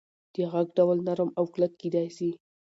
[0.33, 2.29] د غږ ډول نرم او کلک کېدی سي.